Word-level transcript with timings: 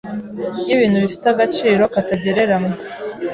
nk’ibintu 0.63 0.97
bifite 1.03 1.25
agaciro 1.33 1.83
katagereranywa. 1.93 2.73